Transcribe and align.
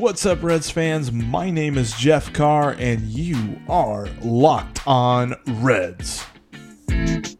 What's 0.00 0.24
up, 0.24 0.42
Reds 0.42 0.70
fans? 0.70 1.12
My 1.12 1.50
name 1.50 1.76
is 1.76 1.92
Jeff 1.92 2.32
Carr, 2.32 2.74
and 2.78 3.02
you 3.02 3.60
are 3.68 4.08
locked 4.22 4.80
on 4.86 5.34
Reds. 5.46 6.24
And 6.88 7.34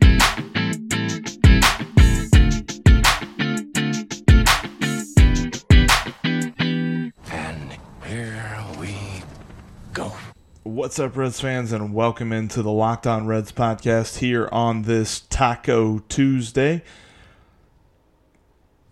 here 8.04 8.66
we 8.78 8.94
go. 9.94 10.12
What's 10.62 10.98
up, 10.98 11.16
Reds 11.16 11.40
fans, 11.40 11.72
and 11.72 11.94
welcome 11.94 12.30
into 12.30 12.62
the 12.62 12.70
Locked 12.70 13.06
On 13.06 13.26
Reds 13.26 13.52
podcast 13.52 14.18
here 14.18 14.50
on 14.52 14.82
this 14.82 15.20
Taco 15.30 16.00
Tuesday. 16.10 16.82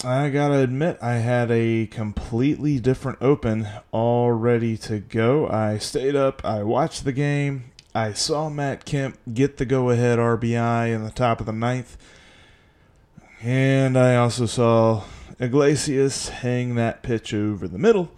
I 0.04 0.30
gotta 0.30 0.60
admit, 0.60 0.96
I 1.02 1.14
had 1.14 1.50
a 1.50 1.88
completely 1.88 2.78
different 2.78 3.18
open 3.20 3.66
all 3.90 4.30
ready 4.30 4.76
to 4.78 5.00
go. 5.00 5.48
I 5.48 5.78
stayed 5.78 6.14
up, 6.14 6.44
I 6.44 6.62
watched 6.62 7.04
the 7.04 7.10
game, 7.10 7.72
I 7.96 8.12
saw 8.12 8.48
Matt 8.48 8.84
Kemp 8.84 9.18
get 9.34 9.56
the 9.56 9.66
go 9.66 9.90
ahead 9.90 10.20
RBI 10.20 10.94
in 10.94 11.02
the 11.02 11.10
top 11.10 11.40
of 11.40 11.46
the 11.46 11.52
ninth, 11.52 11.96
and 13.42 13.98
I 13.98 14.14
also 14.14 14.46
saw 14.46 15.02
Iglesias 15.40 16.28
hang 16.28 16.76
that 16.76 17.02
pitch 17.02 17.34
over 17.34 17.66
the 17.66 17.76
middle, 17.76 18.12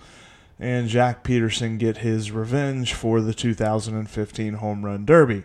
and 0.58 0.90
Joc 0.90 1.22
Pederson 1.22 1.78
get 1.78 1.98
his 1.98 2.30
revenge 2.30 2.92
for 2.92 3.22
the 3.22 3.32
2015 3.32 4.54
Home 4.54 4.84
Run 4.84 5.06
Derby. 5.06 5.44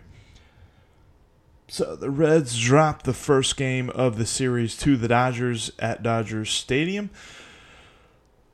So 1.68 1.96
the 1.96 2.10
Reds 2.10 2.58
dropped 2.60 3.04
the 3.04 3.12
first 3.12 3.56
game 3.56 3.90
of 3.90 4.18
the 4.18 4.26
series 4.26 4.76
to 4.78 4.96
the 4.96 5.08
Dodgers 5.08 5.72
at 5.78 6.02
Dodgers 6.02 6.50
Stadium. 6.50 7.10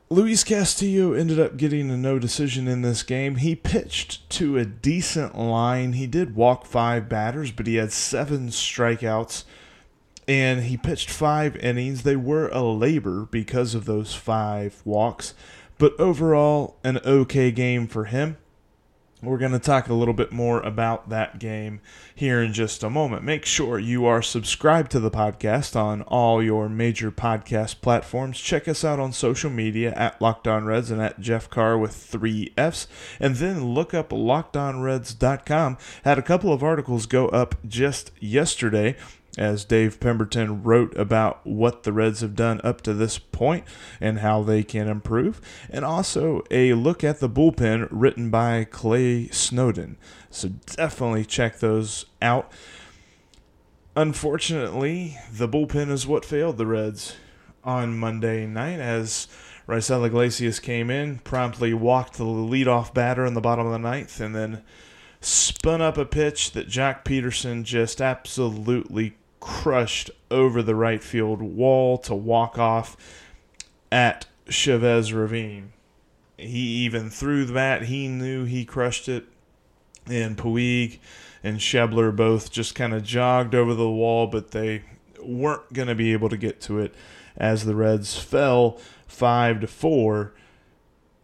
Luis 0.09 0.45
Castillo 0.45 1.13
ended 1.13 1.39
up 1.39 1.57
getting 1.57 1.91
a 1.91 1.97
no 1.97 2.19
decision 2.19 2.69
in 2.69 2.83
this 2.83 3.03
game. 3.03 3.37
He 3.37 3.55
pitched 3.55 4.29
to 4.31 4.59
a 4.59 4.65
decent 4.65 5.39
line. 5.39 5.95
He 5.95 6.07
did 6.07 6.37
walk 6.37 6.67
five 6.67 7.09
batters, 7.09 7.51
but 7.51 7.67
he 7.67 7.77
had 7.77 7.93
seven 7.93 8.49
strikeouts 8.49 9.45
and 10.29 10.63
he 10.65 10.77
pitched 10.77 11.11
five 11.11 11.57
innings. 11.57 12.03
They 12.03 12.17
were 12.17 12.49
a 12.49 12.63
labor 12.63 13.27
because 13.31 13.75
of 13.75 13.85
those 13.85 14.15
five 14.15 14.81
walks, 14.85 15.35
but 15.79 15.99
overall, 15.99 16.77
an 16.85 16.99
okay 17.05 17.51
game 17.51 17.87
for 17.87 18.05
him. 18.05 18.37
We're 19.23 19.39
going 19.39 19.53
to 19.53 19.61
talk 19.61 19.89
a 19.89 19.95
little 19.95 20.15
bit 20.15 20.33
more 20.33 20.61
about 20.63 21.09
that 21.11 21.39
game 21.39 21.81
here 22.13 22.43
in 22.43 22.53
just 22.53 22.83
a 22.83 22.91
moment. 22.91 23.23
Make 23.23 23.45
sure 23.45 23.79
you 23.79 24.05
are 24.05 24.21
subscribed 24.21 24.91
to 24.91 25.01
the 25.01 25.13
podcast 25.13 25.77
on 25.77 26.03
all 26.03 26.43
your 26.43 26.69
major 26.69 27.13
podcast 27.13 27.81
platforms. 27.83 28.41
Check 28.41 28.67
us 28.67 28.85
out 28.85 28.99
on 28.99 29.13
social 29.13 29.49
media 29.49 29.93
at 29.95 30.21
Locked 30.21 30.49
On 30.49 30.65
Reds 30.65 30.91
and 30.91 31.01
at 31.01 31.21
Jeff 31.21 31.49
Carr 31.49 31.79
with 31.79 31.95
three 31.95 32.53
F's. 32.59 32.89
And 33.21 33.37
then 33.37 33.75
look 33.75 33.95
up 33.95 34.11
lockedonreds.com. 34.11 35.79
Had 36.05 36.19
a 36.19 36.23
couple 36.23 36.53
of 36.53 36.65
articles 36.65 37.07
go 37.07 37.29
up 37.29 37.55
just 37.65 38.11
yesterday 38.19 38.97
as 39.39 39.65
Dave 39.65 39.99
Pemberton 39.99 40.63
wrote 40.63 40.97
about 40.97 41.47
what 41.47 41.85
the 41.85 41.93
Reds 41.93 42.21
have 42.21 42.37
done 42.37 42.61
up 42.63 42.83
to 42.83 42.93
this 42.93 43.19
point 43.19 43.65
and 44.01 44.19
how 44.19 44.43
they 44.43 44.63
can 44.63 44.89
improve, 44.89 45.41
and 45.71 45.85
also 45.85 46.43
a 46.51 46.75
look 46.75 47.03
at 47.03 47.21
the 47.21 47.31
bullpen 47.31 47.89
written 47.91 48.31
by 48.31 48.65
Clay 48.65 49.29
Snowden. 49.29 49.97
So 50.31 50.51
definitely 50.67 51.25
check 51.25 51.61
those 51.61 52.07
out. 52.21 52.53
Unfortunately, 53.97 55.19
the 55.33 55.49
bullpen 55.49 55.91
is 55.91 56.07
what 56.07 56.25
failed 56.25 56.59
the 56.59 56.67
Reds 56.67 57.17
on 57.65 57.97
Monday 57.97 58.47
night 58.47 58.81
as 58.81 59.29
Raisel 59.69 60.07
Iglesias 60.07 60.59
came 60.59 60.91
in, 60.91 61.19
promptly 61.21 61.73
walked 61.73 62.15
the 62.15 62.25
leadoff 62.25 62.93
batter 62.93 63.25
in 63.25 63.35
the 63.35 63.41
bottom 63.41 63.67
of 63.67 63.73
the 63.73 63.79
ninth, 63.79 64.21
and 64.21 64.35
then 64.35 64.63
spun 65.21 65.81
up 65.81 65.97
a 65.97 66.05
pitch 66.05 66.51
that 66.51 66.69
Joc 66.69 67.05
Pederson 67.05 67.63
just 67.63 68.03
absolutely 68.03 69.17
crushed 69.43 70.09
over 70.31 70.63
the 70.63 70.77
right 70.77 71.03
field 71.03 71.43
wall 71.43 71.99
to 71.99 72.15
walk 72.15 72.59
off 72.59 72.97
at 73.91 74.25
Chavez 74.49 75.13
Ravine. 75.13 75.73
He 76.39 76.85
even 76.85 77.11
threw 77.11 77.45
the 77.45 77.53
bat. 77.53 77.83
He 77.83 78.07
knew 78.07 78.45
he 78.45 78.65
crushed 78.65 79.09
it. 79.09 79.25
And 80.07 80.37
Puig 80.37 81.01
and 81.43 81.59
Schebler 81.59 82.15
both 82.15 82.53
just 82.53 82.77
kind 82.77 82.95
of 82.95 83.03
jogged 83.03 83.55
over 83.55 83.75
the 83.75 83.91
wall, 83.91 84.29
but 84.29 84.53
they 84.53 84.85
weren't 85.21 85.73
going 85.73 85.89
to 85.89 85.95
be 85.97 86.13
able 86.13 86.29
to 86.29 86.37
get 86.37 86.61
to 86.63 86.79
it 86.79 86.95
as 87.37 87.65
the 87.65 87.75
Reds 87.75 88.17
fell 88.17 88.79
5 89.09 89.61
to 89.63 89.67
4 89.67 90.33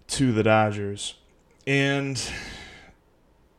to 0.09 0.33
the 0.33 0.43
Dodgers. 0.43 1.15
And 1.69 2.21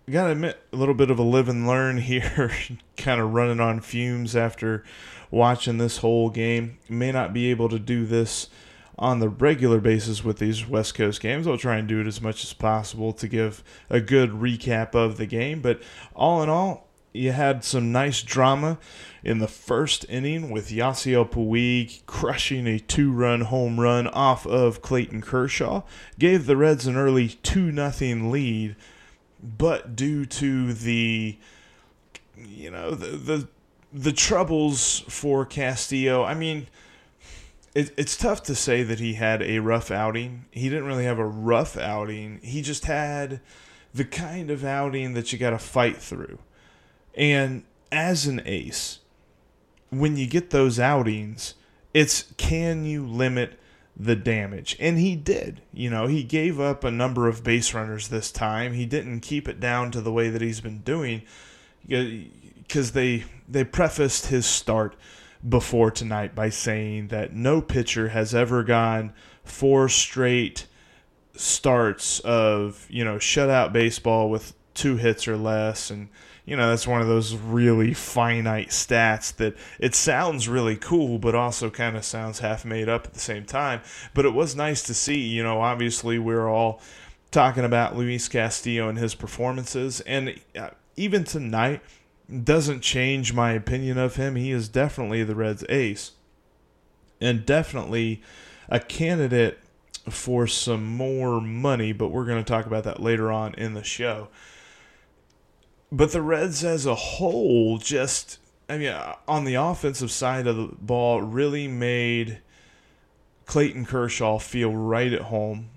I 0.10 0.12
gotta 0.12 0.32
admit, 0.32 0.60
a 0.74 0.76
little 0.76 0.96
bit 0.96 1.12
of 1.12 1.20
a 1.20 1.24
live 1.24 1.50
and 1.50 1.68
learn 1.68 2.00
here, 2.00 2.52
kind 2.98 3.22
of 3.22 3.32
running 3.32 3.60
on 3.60 3.80
fumes 3.80 4.36
after 4.36 4.84
watching 5.30 5.78
this 5.78 5.98
whole 5.98 6.32
game. 6.32 6.80
May 6.90 7.12
not 7.12 7.32
be 7.32 7.52
able 7.52 7.70
to 7.70 7.78
do 7.78 8.08
this 8.08 8.50
on 8.98 9.20
the 9.20 9.30
regular 9.30 9.80
basis 9.80 10.24
with 10.24 10.40
these 10.40 10.68
West 10.68 10.96
Coast 10.96 11.22
games. 11.22 11.46
I'll 11.46 11.60
try 11.60 11.78
and 11.78 11.88
do 11.88 12.02
it 12.02 12.08
as 12.08 12.24
much 12.24 12.44
as 12.44 12.54
possible 12.54 13.14
to 13.14 13.28
give 13.28 13.64
a 13.88 14.02
good 14.02 14.32
recap 14.32 14.96
of 14.96 15.18
the 15.18 15.28
game. 15.28 15.62
But 15.62 15.80
all 16.16 16.42
in 16.42 16.50
all, 16.50 16.88
you 17.14 17.32
had 17.32 17.64
some 17.64 17.92
nice 17.92 18.24
drama 18.24 18.80
in 19.24 19.38
the 19.38 19.48
first 19.48 20.08
inning 20.10 20.50
with 20.50 20.72
Yasiel 20.72 21.30
Puig 21.30 22.04
crushing 22.08 22.66
a 22.66 22.80
two-run 22.80 23.42
home 23.42 23.80
run 23.80 24.08
off 24.08 24.48
of 24.48 24.82
Clayton 24.82 25.22
Kershaw. 25.22 25.84
Gave 26.18 26.48
the 26.48 26.58
Reds 26.58 26.88
an 26.88 26.98
early 26.98 27.28
2 27.28 27.72
nothing 27.72 28.32
lead 28.32 28.76
but 29.42 29.96
due 29.96 30.26
to 30.26 30.74
the 30.74 31.38
you 32.36 32.72
know 32.72 32.92
the 32.92 33.18
the, 33.18 33.48
the 33.92 34.12
troubles 34.12 35.00
for 35.08 35.46
Castillo, 35.46 36.24
I 36.24 36.34
mean, 36.34 36.68
it, 37.74 37.92
it's 37.98 38.18
tough 38.18 38.44
to 38.44 38.56
say 38.56 38.84
that 38.84 39.00
he 39.00 39.14
had 39.14 39.42
a 39.42 39.60
rough 39.60 39.92
outing. 39.92 40.46
He 40.52 40.70
didn't 40.70 40.86
really 40.86 41.06
have 41.06 41.20
a 41.20 41.26
rough 41.26 41.78
outing. 41.78 42.40
He 42.44 42.62
just 42.62 42.86
had 42.86 43.42
the 43.94 44.06
kind 44.06 44.52
of 44.52 44.64
outing 44.64 45.14
that 45.14 45.32
you 45.32 45.40
got 45.40 45.52
to 45.52 45.60
fight 45.60 45.98
through. 45.98 46.40
And 47.16 47.64
as 47.92 48.28
an 48.28 48.42
ace, 48.46 49.00
when 49.90 50.16
you 50.16 50.28
get 50.28 50.52
those 50.52 50.80
outings, 50.80 51.56
it's 51.94 52.32
can 52.38 52.86
you 52.86 53.06
limit 53.06 53.59
the 54.00 54.16
damage. 54.16 54.78
And 54.80 54.98
he 54.98 55.16
did. 55.18 55.62
You 55.74 55.90
know, 55.90 56.08
he 56.08 56.24
gave 56.24 56.60
up 56.60 56.84
a 56.84 56.92
number 56.92 57.28
of 57.28 57.44
base 57.44 57.74
runners 57.74 58.08
this 58.08 58.32
time. 58.32 58.74
He 58.74 58.86
didn't 58.86 59.20
keep 59.20 59.50
it 59.50 59.60
down 59.60 59.92
to 59.92 60.02
the 60.02 60.12
way 60.12 60.30
that 60.30 60.42
he's 60.42 60.62
been 60.62 60.80
doing 60.80 61.24
because 61.88 62.94
they 62.94 63.26
they 63.48 63.64
prefaced 63.64 64.28
his 64.28 64.46
start 64.46 64.96
before 65.48 65.92
tonight 65.92 66.36
by 66.36 66.50
saying 66.50 67.10
that 67.10 67.34
no 67.34 67.62
pitcher 67.62 68.10
has 68.10 68.34
ever 68.34 68.64
gone 68.64 69.14
four 69.44 69.90
straight 69.90 70.68
starts 71.36 72.20
of, 72.22 72.86
you 72.90 73.04
know, 73.04 73.16
shutout 73.16 73.72
baseball 73.72 74.30
with 74.30 74.54
two 74.80 74.96
hits 74.96 75.28
or 75.28 75.36
less 75.36 75.92
and 75.92 76.08
you 76.46 76.56
know 76.56 76.70
that's 76.70 76.88
one 76.88 77.02
of 77.02 77.08
those 77.08 77.36
really 77.36 77.94
finite 77.94 78.70
stats 78.70 79.36
that 79.36 79.56
it 79.78 79.94
sounds 79.94 80.48
really 80.48 80.78
cool 80.78 81.20
but 81.20 81.36
also 81.36 81.70
kind 81.70 81.98
of 81.98 82.06
sounds 82.06 82.40
half 82.40 82.64
made 82.64 82.88
up 82.88 83.06
at 83.06 83.14
the 83.14 83.20
same 83.20 83.44
time. 83.44 83.82
But 84.14 84.26
it 84.26 84.34
was 84.34 84.56
nice 84.56 84.82
to 84.84 84.94
see 84.94 85.20
you 85.20 85.44
know 85.44 85.60
obviously 85.62 86.18
we're 86.18 86.48
all 86.48 86.82
talking 87.30 87.66
about 87.66 87.98
Luis 87.98 88.30
Castillo 88.30 88.88
and 88.88 88.98
his 88.98 89.16
performances 89.16 90.00
and 90.02 90.40
uh, 90.58 90.70
even 90.96 91.26
tonight 91.26 91.82
doesn't 92.44 92.82
change 92.82 93.34
my 93.34 93.52
opinion 93.52 93.98
of 93.98 94.16
him. 94.16 94.36
He 94.36 94.52
is 94.52 94.70
definitely 94.70 95.26
the 95.26 95.36
Reds 95.36 95.66
ace 95.68 96.12
and 97.20 97.46
definitely 97.46 98.22
a 98.70 98.80
candidate 98.80 99.60
for 100.10 100.48
some 100.48 100.86
more 100.86 101.42
money 101.42 101.92
but 101.92 102.08
we're 102.08 102.26
going 102.26 102.44
to 102.44 102.50
talk 102.50 102.66
about 102.66 102.86
that 102.86 103.00
later 103.00 103.32
on 103.32 103.54
in 103.56 103.76
the 103.76 103.84
show 103.84 104.30
but 105.92 106.12
the 106.12 106.22
Reds 106.22 106.64
as 106.64 106.86
a 106.86 106.96
whole 106.96 107.78
just 107.78 108.40
I 108.68 108.78
mean 108.78 108.96
on 109.28 109.46
the 109.46 109.56
offensive 109.56 110.12
side 110.12 110.48
of 110.48 110.56
the 110.56 110.70
ball 110.80 111.22
really 111.22 111.68
made 111.68 112.40
Clayton 113.46 113.86
Kershaw 113.86 114.38
feel 114.38 114.74
right 114.74 115.12
at 115.12 115.24
home. 115.24 115.70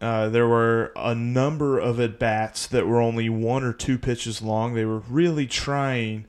Uh, 0.00 0.28
there 0.28 0.46
were 0.46 0.92
a 0.94 1.14
number 1.14 1.78
of 1.78 1.98
at 1.98 2.18
bats 2.18 2.66
that 2.66 2.86
were 2.86 3.00
only 3.00 3.30
one 3.30 3.64
or 3.64 3.72
two 3.72 3.96
pitches 3.96 4.42
long. 4.42 4.74
They 4.74 4.84
were 4.84 4.98
really 5.08 5.46
trying 5.46 6.26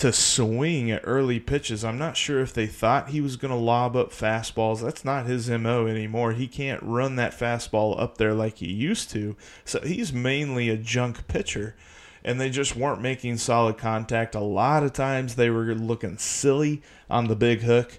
to 0.00 0.14
swing 0.14 0.90
at 0.90 1.02
early 1.04 1.38
pitches. 1.38 1.84
I'm 1.84 1.98
not 1.98 2.16
sure 2.16 2.40
if 2.40 2.54
they 2.54 2.66
thought 2.66 3.10
he 3.10 3.20
was 3.20 3.36
going 3.36 3.50
to 3.50 3.56
lob 3.58 3.94
up 3.94 4.12
fastballs. 4.12 4.80
That's 4.80 5.04
not 5.04 5.26
his 5.26 5.50
MO 5.50 5.86
anymore. 5.86 6.32
He 6.32 6.48
can't 6.48 6.82
run 6.82 7.16
that 7.16 7.38
fastball 7.38 8.00
up 8.00 8.16
there 8.16 8.32
like 8.32 8.56
he 8.56 8.72
used 8.72 9.10
to. 9.10 9.36
So 9.66 9.80
he's 9.80 10.10
mainly 10.10 10.70
a 10.70 10.78
junk 10.78 11.28
pitcher. 11.28 11.76
And 12.24 12.40
they 12.40 12.50
just 12.50 12.76
weren't 12.76 13.00
making 13.00 13.38
solid 13.38 13.78
contact. 13.78 14.34
A 14.34 14.40
lot 14.40 14.82
of 14.82 14.92
times 14.92 15.34
they 15.34 15.50
were 15.50 15.74
looking 15.74 16.18
silly 16.18 16.82
on 17.08 17.28
the 17.28 17.36
big 17.36 17.62
hook, 17.62 17.98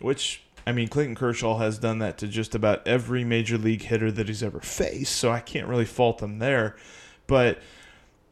which, 0.00 0.42
I 0.66 0.72
mean, 0.72 0.88
Clayton 0.88 1.14
Kershaw 1.14 1.58
has 1.58 1.78
done 1.78 1.98
that 1.98 2.16
to 2.18 2.28
just 2.28 2.54
about 2.54 2.86
every 2.86 3.24
major 3.24 3.58
league 3.58 3.82
hitter 3.82 4.10
that 4.12 4.28
he's 4.28 4.42
ever 4.42 4.60
faced. 4.60 5.16
So 5.16 5.30
I 5.30 5.40
can't 5.40 5.68
really 5.68 5.84
fault 5.84 6.18
them 6.18 6.38
there. 6.38 6.76
But 7.26 7.58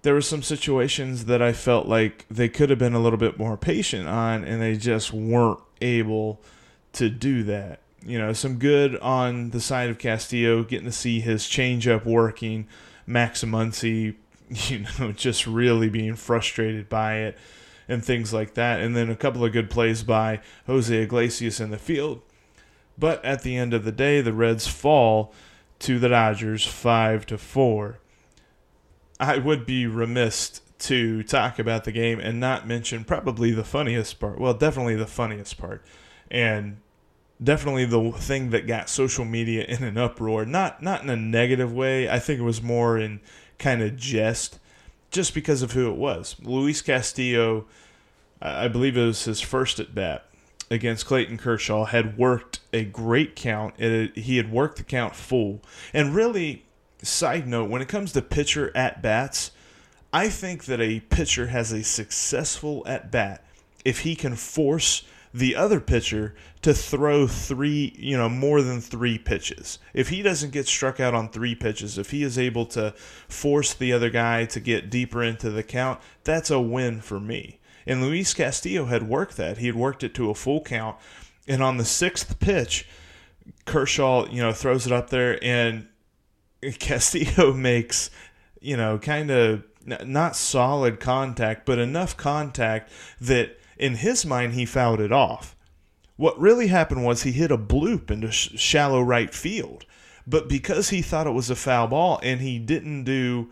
there 0.02 0.14
were 0.14 0.22
some 0.22 0.42
situations 0.42 1.24
that 1.24 1.42
I 1.42 1.52
felt 1.52 1.86
like 1.86 2.24
they 2.30 2.48
could 2.48 2.70
have 2.70 2.78
been 2.78 2.94
a 2.94 3.00
little 3.00 3.18
bit 3.18 3.38
more 3.38 3.56
patient 3.56 4.08
on, 4.08 4.44
and 4.44 4.62
they 4.62 4.76
just 4.76 5.12
weren't 5.12 5.60
able 5.80 6.40
to 6.92 7.10
do 7.10 7.42
that. 7.42 7.80
You 8.04 8.18
know, 8.18 8.32
some 8.32 8.58
good 8.58 8.96
on 8.98 9.50
the 9.50 9.60
side 9.60 9.90
of 9.90 9.98
Castillo, 9.98 10.62
getting 10.62 10.86
to 10.86 10.92
see 10.92 11.20
his 11.20 11.42
changeup 11.42 12.06
working. 12.06 12.68
Max 13.04 13.42
Muncy, 13.42 14.14
you 14.68 14.84
know, 14.98 15.12
just 15.12 15.46
really 15.46 15.88
being 15.88 16.14
frustrated 16.14 16.88
by 16.88 17.16
it 17.16 17.38
and 17.88 18.04
things 18.04 18.32
like 18.32 18.54
that. 18.54 18.80
And 18.80 18.96
then 18.96 19.10
a 19.10 19.16
couple 19.16 19.44
of 19.44 19.52
good 19.52 19.70
plays 19.70 20.02
by 20.02 20.40
Jose 20.66 20.94
Iglesias 20.94 21.60
in 21.60 21.70
the 21.70 21.78
field. 21.78 22.22
But 22.98 23.24
at 23.24 23.42
the 23.42 23.56
end 23.56 23.74
of 23.74 23.84
the 23.84 23.92
day, 23.92 24.20
the 24.20 24.32
Reds 24.32 24.66
fall 24.66 25.32
to 25.80 25.98
the 25.98 26.08
Dodgers 26.08 26.64
five 26.66 27.26
to 27.26 27.38
four. 27.38 27.98
I 29.20 29.38
would 29.38 29.66
be 29.66 29.86
remiss 29.86 30.60
to 30.78 31.22
talk 31.22 31.58
about 31.58 31.84
the 31.84 31.92
game 31.92 32.20
and 32.20 32.38
not 32.38 32.66
mention 32.66 33.04
probably 33.04 33.50
the 33.50 33.64
funniest 33.64 34.20
part. 34.20 34.38
Well, 34.38 34.54
definitely 34.54 34.96
the 34.96 35.06
funniest 35.06 35.56
part. 35.56 35.82
And 36.30 36.78
definitely 37.42 37.84
the 37.84 38.12
thing 38.12 38.50
that 38.50 38.66
got 38.66 38.88
social 38.88 39.24
media 39.24 39.64
in 39.64 39.84
an 39.84 39.98
uproar, 39.98 40.44
not 40.44 40.82
not 40.82 41.02
in 41.02 41.10
a 41.10 41.16
negative 41.16 41.72
way. 41.72 42.08
I 42.08 42.18
think 42.18 42.40
it 42.40 42.44
was 42.44 42.62
more 42.62 42.98
in 42.98 43.20
kind 43.58 43.82
of 43.82 43.96
jest 43.96 44.58
just 45.10 45.34
because 45.34 45.62
of 45.62 45.72
who 45.72 45.90
it 45.90 45.96
was. 45.96 46.36
Luis 46.42 46.82
Castillo, 46.82 47.66
I 48.40 48.68
believe 48.68 48.96
it 48.96 49.04
was 49.04 49.24
his 49.24 49.40
first 49.40 49.80
at 49.80 49.94
bat 49.94 50.26
against 50.70 51.06
Clayton 51.06 51.38
Kershaw, 51.38 51.84
had 51.84 52.18
worked 52.18 52.60
a 52.72 52.84
great 52.84 53.36
count. 53.36 53.74
It, 53.78 54.16
he 54.16 54.36
had 54.36 54.50
worked 54.50 54.78
the 54.78 54.82
count 54.82 55.14
full. 55.14 55.62
And 55.92 56.14
really, 56.14 56.64
side 57.02 57.46
note, 57.46 57.70
when 57.70 57.82
it 57.82 57.88
comes 57.88 58.12
to 58.12 58.22
pitcher 58.22 58.72
at 58.76 59.00
bats, 59.00 59.52
I 60.12 60.28
think 60.28 60.64
that 60.64 60.80
a 60.80 61.00
pitcher 61.00 61.48
has 61.48 61.72
a 61.72 61.82
successful 61.82 62.82
at 62.86 63.10
bat 63.10 63.44
if 63.84 64.00
he 64.00 64.16
can 64.16 64.34
force 64.34 65.04
the 65.36 65.54
other 65.54 65.80
pitcher 65.80 66.34
to 66.62 66.72
throw 66.72 67.26
three, 67.26 67.94
you 67.98 68.16
know, 68.16 68.26
more 68.26 68.62
than 68.62 68.80
three 68.80 69.18
pitches. 69.18 69.78
If 69.92 70.08
he 70.08 70.22
doesn't 70.22 70.50
get 70.50 70.66
struck 70.66 70.98
out 70.98 71.12
on 71.12 71.28
three 71.28 71.54
pitches, 71.54 71.98
if 71.98 72.10
he 72.10 72.22
is 72.22 72.38
able 72.38 72.64
to 72.66 72.92
force 73.28 73.74
the 73.74 73.92
other 73.92 74.08
guy 74.08 74.46
to 74.46 74.60
get 74.60 74.88
deeper 74.88 75.22
into 75.22 75.50
the 75.50 75.62
count, 75.62 76.00
that's 76.24 76.50
a 76.50 76.58
win 76.58 77.02
for 77.02 77.20
me. 77.20 77.58
And 77.86 78.00
Luis 78.00 78.32
Castillo 78.32 78.86
had 78.86 79.02
worked 79.02 79.36
that. 79.36 79.58
He 79.58 79.66
had 79.66 79.76
worked 79.76 80.02
it 80.02 80.14
to 80.14 80.30
a 80.30 80.34
full 80.34 80.62
count. 80.62 80.96
And 81.46 81.62
on 81.62 81.76
the 81.76 81.84
sixth 81.84 82.40
pitch, 82.40 82.88
Kershaw, 83.66 84.26
you 84.30 84.42
know, 84.42 84.54
throws 84.54 84.86
it 84.86 84.92
up 84.92 85.10
there 85.10 85.38
and 85.44 85.86
Castillo 86.78 87.52
makes, 87.54 88.08
you 88.62 88.78
know, 88.78 88.98
kind 88.98 89.30
of 89.30 89.64
not 89.84 90.34
solid 90.34 90.98
contact, 90.98 91.66
but 91.66 91.78
enough 91.78 92.16
contact 92.16 92.90
that 93.20 93.58
in 93.76 93.96
his 93.96 94.24
mind 94.24 94.54
he 94.54 94.66
fouled 94.66 95.00
it 95.00 95.12
off. 95.12 95.56
What 96.16 96.38
really 96.38 96.68
happened 96.68 97.04
was 97.04 97.22
he 97.22 97.32
hit 97.32 97.50
a 97.50 97.58
bloop 97.58 98.10
into 98.10 98.30
sh- 98.30 98.52
shallow 98.56 99.02
right 99.02 99.32
field. 99.32 99.84
But 100.26 100.48
because 100.48 100.88
he 100.88 101.02
thought 101.02 101.26
it 101.26 101.32
was 101.32 101.50
a 101.50 101.56
foul 101.56 101.88
ball 101.88 102.18
and 102.22 102.40
he 102.40 102.58
didn't 102.58 103.04
do 103.04 103.50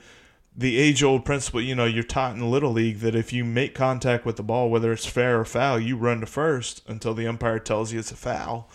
the 0.57 0.79
age 0.79 1.03
old 1.03 1.25
principle, 1.25 1.61
you 1.61 1.75
know, 1.75 1.85
you're 1.85 2.03
taught 2.03 2.35
in 2.35 2.51
Little 2.51 2.73
League 2.73 3.01
that 3.01 3.15
if 3.15 3.33
you 3.33 3.45
make 3.45 3.75
contact 3.75 4.25
with 4.25 4.37
the 4.37 4.43
ball, 4.43 4.71
whether 4.71 4.93
it's 4.93 5.07
fair 5.07 5.41
or 5.41 5.45
foul, 5.45 5.79
you 5.79 5.97
run 5.97 6.21
to 6.21 6.27
first 6.27 6.83
until 6.89 7.15
the 7.15 7.27
umpire 7.27 7.59
tells 7.59 7.93
you 7.93 7.99
it's 7.99 8.11
a 8.13 8.17
foul. 8.17 8.71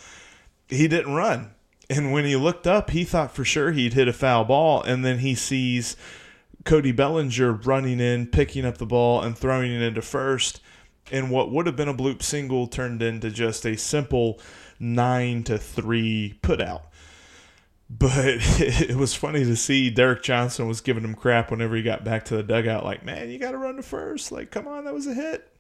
He 0.68 0.88
didn't 0.88 1.16
run. 1.16 1.52
And 1.90 2.14
when 2.14 2.26
he 2.26 2.36
looked 2.36 2.68
up, 2.68 2.92
he 2.92 3.04
thought 3.04 3.34
for 3.34 3.44
sure 3.44 3.72
he'd 3.72 3.94
hit 3.94 4.08
a 4.08 4.14
foul 4.14 4.46
ball. 4.46 4.84
And 4.84 5.04
then 5.04 5.20
he 5.20 5.34
sees 5.34 5.98
Cody 6.64 6.92
Bellinger 6.92 7.52
running 7.52 8.00
in, 8.00 8.28
picking 8.28 8.66
up 8.66 8.78
the 8.78 8.86
ball, 8.86 9.22
and 9.22 9.38
throwing 9.38 9.72
it 9.72 9.82
into 9.82 10.02
first. 10.02 10.62
And 11.12 11.32
what 11.32 11.52
would 11.52 11.66
have 11.66 11.76
been 11.76 11.88
a 11.88 11.94
bloop 11.94 12.22
single 12.22 12.68
turned 12.68 13.02
into 13.02 13.32
just 13.32 13.66
a 13.66 13.78
simple 13.78 14.40
nine 14.80 15.44
to 15.44 15.58
three 15.58 16.38
put 16.42 16.62
out. 16.62 16.84
But 17.90 18.26
it 18.28 18.96
was 18.96 19.16
funny 19.16 19.44
to 19.44 19.56
see 19.56 19.90
Derek 19.90 20.22
Johnson 20.22 20.68
was 20.68 20.82
giving 20.82 21.04
him 21.04 21.16
crap 21.16 21.50
whenever 21.52 21.76
he 21.76 21.82
got 21.82 22.04
back 22.04 22.26
to 22.26 22.38
the 22.38 22.44
dugout, 22.44 22.86
like, 22.86 23.04
man, 23.04 23.30
you 23.30 23.40
got 23.40 23.52
to 23.52 23.58
run 23.58 23.78
to 23.78 23.84
first. 23.84 24.32
Like, 24.32 24.52
come 24.52 24.68
on, 24.68 24.86
that 24.86 24.94
was 24.94 25.08
a 25.08 25.14
hit. 25.14 25.52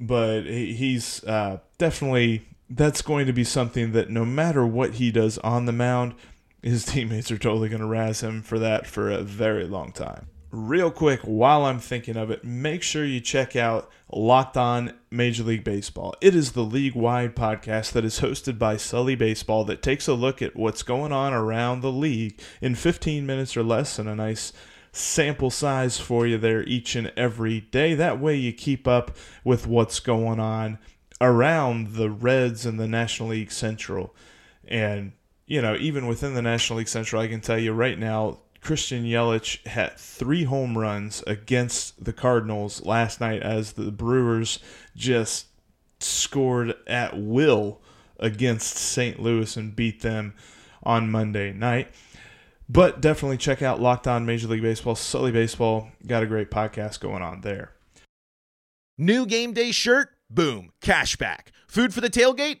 But 0.00 0.42
he's 0.42 1.24
uh, 1.24 1.58
definitely 1.76 2.46
that's 2.70 3.02
going 3.02 3.26
to 3.26 3.32
be 3.32 3.44
something 3.44 3.92
that 3.92 4.10
no 4.10 4.24
matter 4.24 4.64
what 4.66 4.94
he 4.94 5.10
does 5.10 5.38
on 5.38 5.66
the 5.66 5.72
mound, 5.72 6.14
his 6.62 6.84
teammates 6.86 7.30
are 7.30 7.38
totally 7.38 7.68
going 7.68 7.80
to 7.80 7.86
razz 7.86 8.20
him 8.20 8.42
for 8.42 8.58
that 8.58 8.86
for 8.86 9.10
a 9.10 9.22
very 9.22 9.66
long 9.66 9.92
time. 9.92 10.28
Real 10.50 10.90
quick, 10.90 11.20
while 11.20 11.66
I'm 11.66 11.78
thinking 11.78 12.16
of 12.16 12.30
it, 12.30 12.42
make 12.42 12.82
sure 12.82 13.04
you 13.04 13.20
check 13.20 13.54
out 13.54 13.90
Locked 14.10 14.56
On 14.56 14.94
Major 15.10 15.42
League 15.42 15.62
Baseball. 15.62 16.14
It 16.22 16.34
is 16.34 16.52
the 16.52 16.64
league 16.64 16.94
wide 16.94 17.36
podcast 17.36 17.92
that 17.92 18.04
is 18.06 18.20
hosted 18.20 18.58
by 18.58 18.78
Sully 18.78 19.14
Baseball 19.14 19.66
that 19.66 19.82
takes 19.82 20.08
a 20.08 20.14
look 20.14 20.40
at 20.40 20.56
what's 20.56 20.82
going 20.82 21.12
on 21.12 21.34
around 21.34 21.82
the 21.82 21.92
league 21.92 22.40
in 22.62 22.74
15 22.74 23.26
minutes 23.26 23.58
or 23.58 23.62
less 23.62 23.98
and 23.98 24.08
a 24.08 24.14
nice 24.14 24.54
sample 24.90 25.50
size 25.50 26.00
for 26.00 26.26
you 26.26 26.38
there 26.38 26.62
each 26.62 26.96
and 26.96 27.12
every 27.14 27.60
day. 27.60 27.94
That 27.94 28.18
way 28.18 28.34
you 28.34 28.54
keep 28.54 28.88
up 28.88 29.14
with 29.44 29.66
what's 29.66 30.00
going 30.00 30.40
on 30.40 30.78
around 31.20 31.88
the 31.88 32.08
Reds 32.08 32.64
and 32.64 32.80
the 32.80 32.88
National 32.88 33.28
League 33.28 33.52
Central. 33.52 34.14
And, 34.66 35.12
you 35.46 35.60
know, 35.60 35.76
even 35.76 36.06
within 36.06 36.32
the 36.32 36.40
National 36.40 36.78
League 36.78 36.88
Central, 36.88 37.20
I 37.20 37.28
can 37.28 37.42
tell 37.42 37.58
you 37.58 37.74
right 37.74 37.98
now, 37.98 38.38
Christian 38.60 39.04
Yelich 39.04 39.66
had 39.66 39.96
three 39.96 40.44
home 40.44 40.76
runs 40.76 41.22
against 41.26 42.04
the 42.04 42.12
Cardinals 42.12 42.84
last 42.84 43.20
night 43.20 43.42
as 43.42 43.72
the 43.72 43.90
Brewers 43.90 44.58
just 44.96 45.46
scored 46.00 46.74
at 46.86 47.18
will 47.18 47.80
against 48.18 48.76
St. 48.76 49.20
Louis 49.20 49.56
and 49.56 49.74
beat 49.74 50.02
them 50.02 50.34
on 50.82 51.10
Monday 51.10 51.52
night. 51.52 51.88
But 52.68 53.00
definitely 53.00 53.38
check 53.38 53.62
out 53.62 53.80
Locked 53.80 54.06
On 54.06 54.26
Major 54.26 54.48
League 54.48 54.62
Baseball, 54.62 54.94
Sully 54.94 55.32
Baseball. 55.32 55.88
Got 56.06 56.22
a 56.22 56.26
great 56.26 56.50
podcast 56.50 57.00
going 57.00 57.22
on 57.22 57.40
there. 57.40 57.72
New 58.98 59.24
game 59.24 59.52
day 59.52 59.70
shirt 59.70 60.10
Boom, 60.30 60.72
cashback. 60.82 61.48
Food 61.66 61.94
for 61.94 62.02
the 62.02 62.10
tailgate? 62.10 62.60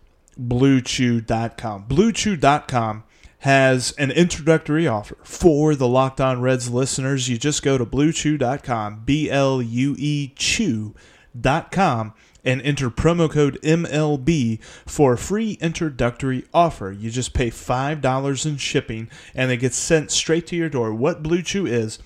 BlueChew.com. 0.39 1.85
BlueChew.com 1.87 3.03
has 3.39 3.91
an 3.93 4.11
introductory 4.11 4.87
offer 4.87 5.17
for 5.23 5.73
the 5.75 5.87
Locked 5.87 6.21
On 6.21 6.41
Reds 6.41 6.69
listeners. 6.69 7.27
You 7.27 7.37
just 7.37 7.63
go 7.63 7.77
to 7.77 7.85
BlueChew.com, 7.85 9.01
B 9.03 9.29
L 9.29 9.61
U 9.61 9.95
E 9.97 10.31
Chew.com, 10.35 12.13
and 12.45 12.61
enter 12.61 12.89
promo 12.89 13.29
code 13.29 13.59
MLB 13.63 14.61
for 14.85 15.13
a 15.13 15.17
free 15.17 15.57
introductory 15.59 16.45
offer. 16.53 16.91
You 16.91 17.09
just 17.09 17.33
pay 17.33 17.49
$5 17.49 18.45
in 18.45 18.57
shipping 18.57 19.09
and 19.33 19.51
it 19.51 19.57
gets 19.57 19.77
sent 19.77 20.11
straight 20.11 20.45
to 20.47 20.55
your 20.55 20.69
door. 20.69 20.93
What 20.93 21.23
Blue 21.23 21.41
Chew 21.41 21.65
is, 21.65 21.97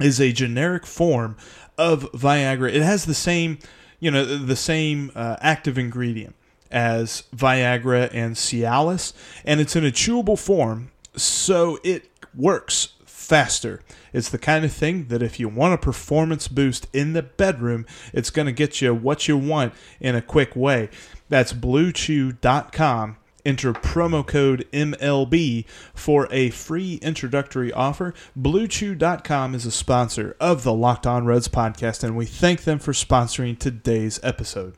is 0.00 0.20
a 0.20 0.32
generic 0.32 0.86
form 0.86 1.36
of 1.76 2.10
Viagra. 2.12 2.72
It 2.72 2.82
has 2.82 3.04
the 3.04 3.14
same 3.14 3.58
you 4.02 4.10
know, 4.10 4.24
the 4.24 4.56
same 4.56 5.12
uh, 5.14 5.36
active 5.40 5.78
ingredient 5.78 6.34
as 6.72 7.24
Viagra 7.34 8.10
and 8.12 8.34
Cialis, 8.34 9.12
and 9.44 9.60
it's 9.60 9.76
in 9.76 9.84
a 9.84 9.90
chewable 9.90 10.38
form. 10.38 10.90
so 11.14 11.78
it 11.84 12.08
works 12.34 12.94
faster. 13.04 13.80
It's 14.12 14.28
the 14.30 14.38
kind 14.38 14.64
of 14.64 14.72
thing 14.72 15.06
that 15.08 15.22
if 15.22 15.38
you 15.38 15.48
want 15.48 15.74
a 15.74 15.78
performance 15.78 16.48
boost 16.48 16.86
in 16.92 17.12
the 17.12 17.22
bedroom, 17.22 17.86
it's 18.12 18.30
going 18.30 18.46
to 18.46 18.52
get 18.52 18.80
you 18.80 18.94
what 18.94 19.28
you 19.28 19.36
want 19.36 19.74
in 20.00 20.14
a 20.16 20.22
quick 20.22 20.56
way. 20.56 20.88
That's 21.28 21.52
bluechew.com. 21.52 23.16
Enter 23.44 23.72
promo 23.72 24.24
code 24.26 24.68
MLB 24.72 25.64
for 25.94 26.28
a 26.30 26.50
free 26.50 27.00
introductory 27.02 27.72
offer. 27.72 28.14
BlueChew.com 28.38 29.54
is 29.54 29.66
a 29.66 29.72
sponsor 29.72 30.36
of 30.38 30.62
the 30.62 30.72
Locked 30.72 31.08
On 31.08 31.24
Reds 31.24 31.48
podcast, 31.48 32.04
and 32.04 32.16
we 32.16 32.24
thank 32.24 32.62
them 32.62 32.78
for 32.78 32.92
sponsoring 32.92 33.58
today's 33.58 34.20
episode. 34.22 34.74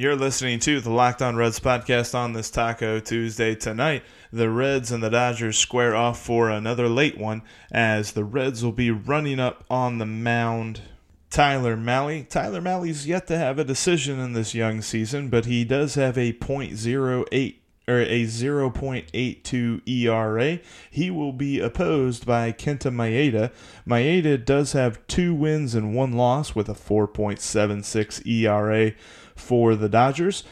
You're 0.00 0.16
listening 0.16 0.60
to 0.60 0.80
the 0.80 0.88
Locked 0.88 1.20
On 1.20 1.36
Reds 1.36 1.60
podcast 1.60 2.14
on 2.14 2.32
this 2.32 2.48
Taco 2.48 3.00
Tuesday 3.00 3.54
tonight. 3.54 4.02
The 4.32 4.48
Reds 4.48 4.90
and 4.90 5.02
the 5.02 5.10
Dodgers 5.10 5.58
square 5.58 5.94
off 5.94 6.18
for 6.18 6.48
another 6.48 6.88
late 6.88 7.18
one 7.18 7.42
as 7.70 8.12
the 8.12 8.24
Reds 8.24 8.64
will 8.64 8.72
be 8.72 8.90
running 8.90 9.38
up 9.38 9.62
on 9.68 9.98
the 9.98 10.06
mound. 10.06 10.80
Tyler 11.28 11.76
Mahle. 11.76 12.26
Tyler 12.30 12.62
Mahle's 12.62 13.06
yet 13.06 13.26
to 13.26 13.36
have 13.36 13.58
a 13.58 13.64
decision 13.64 14.18
in 14.18 14.32
this 14.32 14.54
young 14.54 14.80
season, 14.80 15.28
but 15.28 15.44
he 15.44 15.66
does 15.66 15.96
have 15.96 16.16
a 16.16 16.32
.08 16.32 17.56
or 17.86 18.00
a 18.00 18.24
0.82 18.24 19.82
ERA. 19.86 20.60
He 20.90 21.10
will 21.10 21.32
be 21.34 21.60
opposed 21.60 22.24
by 22.24 22.52
Kenta 22.52 22.90
Maeda. 22.90 23.52
Maeda 23.86 24.42
does 24.42 24.72
have 24.72 25.06
two 25.08 25.34
wins 25.34 25.74
and 25.74 25.94
one 25.94 26.12
loss 26.12 26.54
with 26.54 26.70
a 26.70 26.74
4.76 26.74 28.26
ERA 28.26 28.92
for 29.40 29.74
the 29.74 29.88
Dodgers. 29.88 30.44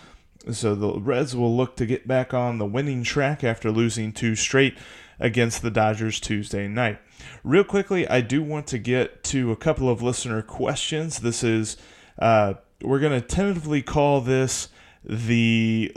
So 0.50 0.74
the 0.74 1.00
Reds 1.00 1.36
will 1.36 1.56
look 1.56 1.76
to 1.76 1.86
get 1.86 2.08
back 2.08 2.32
on 2.32 2.58
the 2.58 2.66
winning 2.66 3.02
track 3.02 3.44
after 3.44 3.70
losing 3.70 4.12
two 4.12 4.34
straight 4.34 4.76
against 5.20 5.62
the 5.62 5.70
Dodgers 5.70 6.20
Tuesday 6.20 6.68
night. 6.68 6.98
Real 7.42 7.64
quickly, 7.64 8.08
I 8.08 8.20
do 8.20 8.42
want 8.42 8.66
to 8.68 8.78
get 8.78 9.22
to 9.24 9.52
a 9.52 9.56
couple 9.56 9.88
of 9.88 10.02
listener 10.02 10.42
questions. 10.42 11.20
This 11.20 11.42
is, 11.42 11.76
uh, 12.18 12.54
we're 12.82 13.00
going 13.00 13.20
to 13.20 13.26
tentatively 13.26 13.82
call 13.82 14.20
this 14.20 14.68
the 15.04 15.94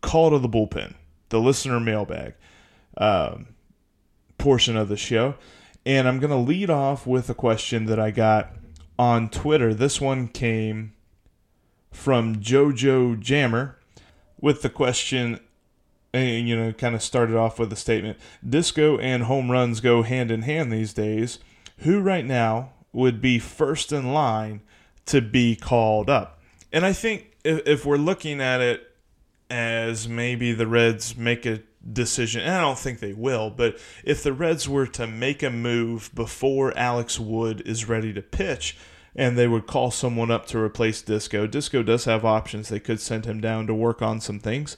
call 0.00 0.30
to 0.30 0.38
the 0.38 0.48
bullpen, 0.48 0.94
the 1.30 1.40
listener 1.40 1.80
mailbag 1.80 2.34
um, 2.96 3.48
portion 4.38 4.76
of 4.76 4.88
the 4.88 4.96
show. 4.96 5.34
And 5.84 6.08
I'm 6.08 6.18
going 6.18 6.30
to 6.30 6.36
lead 6.36 6.70
off 6.70 7.06
with 7.06 7.28
a 7.28 7.34
question 7.34 7.86
that 7.86 7.98
I 7.98 8.10
got 8.10 8.52
on 8.98 9.28
Twitter. 9.28 9.74
This 9.74 10.00
one 10.00 10.28
came 10.28 10.93
from 11.94 12.36
JoJo 12.36 13.20
Jammer 13.20 13.78
with 14.40 14.62
the 14.62 14.68
question, 14.68 15.40
and 16.12 16.48
you 16.48 16.56
know, 16.56 16.72
kind 16.72 16.94
of 16.94 17.02
started 17.02 17.36
off 17.36 17.58
with 17.58 17.72
a 17.72 17.76
statement 17.76 18.18
Disco 18.46 18.98
and 18.98 19.22
home 19.22 19.50
runs 19.50 19.80
go 19.80 20.02
hand 20.02 20.30
in 20.30 20.42
hand 20.42 20.72
these 20.72 20.92
days. 20.92 21.38
Who 21.78 22.00
right 22.00 22.24
now 22.24 22.72
would 22.92 23.20
be 23.20 23.38
first 23.38 23.92
in 23.92 24.12
line 24.12 24.60
to 25.06 25.20
be 25.20 25.56
called 25.56 26.10
up? 26.10 26.40
And 26.72 26.84
I 26.84 26.92
think 26.92 27.36
if, 27.44 27.66
if 27.66 27.86
we're 27.86 27.96
looking 27.96 28.40
at 28.40 28.60
it 28.60 28.90
as 29.50 30.08
maybe 30.08 30.52
the 30.52 30.66
Reds 30.66 31.16
make 31.16 31.46
a 31.46 31.62
decision, 31.90 32.42
and 32.42 32.52
I 32.52 32.60
don't 32.60 32.78
think 32.78 33.00
they 33.00 33.12
will, 33.12 33.50
but 33.50 33.78
if 34.04 34.22
the 34.22 34.32
Reds 34.32 34.68
were 34.68 34.86
to 34.88 35.06
make 35.06 35.42
a 35.42 35.50
move 35.50 36.10
before 36.14 36.76
Alex 36.76 37.18
Wood 37.18 37.62
is 37.66 37.88
ready 37.88 38.12
to 38.12 38.22
pitch, 38.22 38.76
and 39.16 39.38
they 39.38 39.46
would 39.46 39.66
call 39.66 39.90
someone 39.90 40.30
up 40.30 40.46
to 40.46 40.58
replace 40.58 41.02
Disco. 41.02 41.46
Disco 41.46 41.82
does 41.82 42.04
have 42.04 42.24
options. 42.24 42.68
They 42.68 42.80
could 42.80 43.00
send 43.00 43.26
him 43.26 43.40
down 43.40 43.66
to 43.66 43.74
work 43.74 44.02
on 44.02 44.20
some 44.20 44.40
things. 44.40 44.76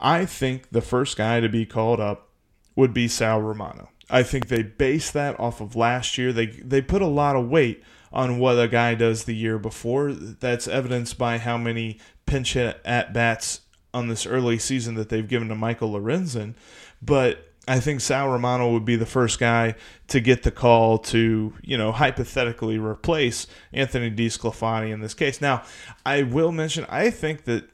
I 0.00 0.24
think 0.24 0.70
the 0.70 0.80
first 0.80 1.16
guy 1.16 1.40
to 1.40 1.48
be 1.48 1.66
called 1.66 2.00
up 2.00 2.28
would 2.74 2.94
be 2.94 3.08
Sal 3.08 3.40
Romano. 3.40 3.90
I 4.08 4.22
think 4.22 4.48
they 4.48 4.62
base 4.62 5.10
that 5.12 5.38
off 5.38 5.60
of 5.60 5.76
last 5.76 6.18
year. 6.18 6.32
They 6.32 6.46
they 6.46 6.80
put 6.80 7.02
a 7.02 7.06
lot 7.06 7.36
of 7.36 7.48
weight 7.48 7.82
on 8.12 8.38
what 8.38 8.58
a 8.58 8.66
guy 8.66 8.94
does 8.94 9.24
the 9.24 9.34
year 9.34 9.58
before. 9.58 10.12
That's 10.12 10.66
evidenced 10.66 11.16
by 11.16 11.38
how 11.38 11.56
many 11.56 11.98
pinch 12.26 12.54
hit 12.54 12.80
at 12.84 13.12
bats 13.12 13.60
on 13.94 14.08
this 14.08 14.26
early 14.26 14.58
season 14.58 14.94
that 14.94 15.08
they've 15.08 15.28
given 15.28 15.48
to 15.48 15.54
Michael 15.54 15.92
Lorenzen. 15.92 16.54
But 17.00 17.49
I 17.70 17.78
think 17.78 18.00
Sal 18.00 18.28
Romano 18.28 18.72
would 18.72 18.84
be 18.84 18.96
the 18.96 19.06
first 19.06 19.38
guy 19.38 19.76
to 20.08 20.18
get 20.18 20.42
the 20.42 20.50
call 20.50 20.98
to, 20.98 21.54
you 21.62 21.78
know, 21.78 21.92
hypothetically 21.92 22.78
replace 22.78 23.46
Anthony 23.72 24.10
DeSclafani 24.10 24.90
in 24.90 24.98
this 24.98 25.14
case. 25.14 25.40
Now, 25.40 25.62
I 26.04 26.24
will 26.24 26.50
mention, 26.50 26.84
I 26.88 27.10
think 27.10 27.44
that, 27.44 27.70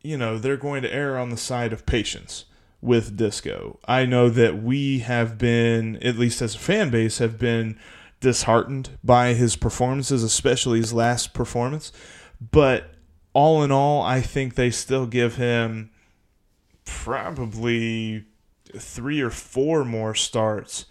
you 0.00 0.16
know, 0.16 0.38
they're 0.38 0.56
going 0.56 0.80
to 0.84 0.94
err 0.94 1.18
on 1.18 1.28
the 1.28 1.36
side 1.36 1.74
of 1.74 1.84
patience 1.84 2.46
with 2.80 3.18
Disco. 3.18 3.78
I 3.86 4.06
know 4.06 4.30
that 4.30 4.62
we 4.62 5.00
have 5.00 5.36
been, 5.36 5.96
at 5.96 6.16
least 6.16 6.40
as 6.40 6.54
a 6.54 6.58
fan 6.58 6.88
base, 6.88 7.18
have 7.18 7.38
been 7.38 7.78
disheartened 8.20 8.88
by 9.04 9.34
his 9.34 9.54
performances, 9.54 10.22
especially 10.22 10.78
his 10.78 10.94
last 10.94 11.34
performance. 11.34 11.92
But 12.40 12.94
all 13.34 13.62
in 13.62 13.70
all, 13.70 14.00
I 14.00 14.22
think 14.22 14.54
they 14.54 14.70
still 14.70 15.04
give 15.04 15.36
him 15.36 15.90
probably 16.86 18.24
three 18.78 19.20
or 19.20 19.30
four 19.30 19.84
more 19.84 20.14
starts 20.14 20.86